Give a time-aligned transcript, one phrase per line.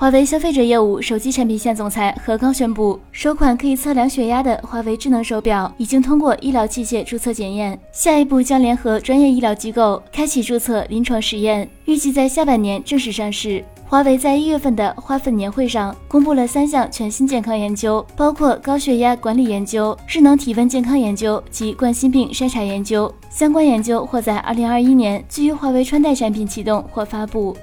[0.00, 13.64] 华为消费者业务手机产品线总裁何刚宣布，首款可以测量血压的华为智能手表已经通过医疗器械注册检验，下一步将联合专业医疗机构开启注册临床实验，预计在下半年正式上市。
[13.88, 23.12] 华为在一月份的花粉年会上公布了三项全新健康研究，包括高血压管理研究、智能体温健康研究及冠心病筛查研究。
[23.28, 27.56] 相关研究或在二零二一年基于华为穿戴产品启动或发布。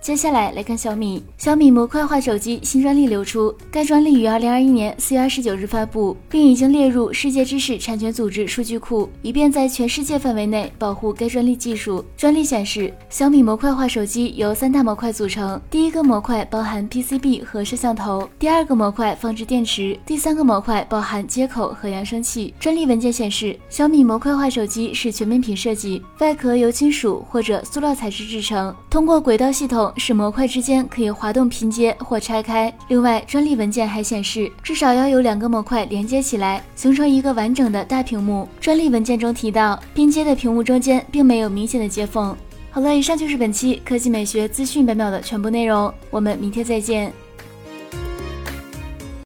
[0.00, 12.02] 接下来来看小米，小米模块化手机新专利流出，该专利于二零二一年四月二十九日发布，并已经列入世界知识产权组织数据库，以便在全世界范围内保护该专利技术。
[12.16, 22.54] 专利显示，小米模块化手机由三大模块组成，第一个模块包含 PCB 和摄像头，第二个模块放置电池，第三个模块包含接口和扬声器。
[22.58, 29.89] 专利文件显示，小米模块化手机是全面屏设计，外壳由金属或者塑料材质制成，通过轨道系统。
[29.96, 32.72] 使模块之间可以滑动拼接或拆开。
[32.88, 38.48] 另外，专利文件还显示，至少要有两个模块连接起来，形成一个完整的大屏幕。
[38.60, 42.36] 专利文件中提到，拼接的屏幕中间并没有明显的接缝。
[42.70, 47.12] 好了，以上就是本期科技美学资讯百秒的全部内容，我们明天再见。